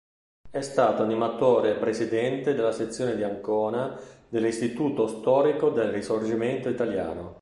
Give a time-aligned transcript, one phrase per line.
[0.49, 7.29] È stato animatore e presidente della sezione di Ancona dell'Istituto storico del risorgimento italiano.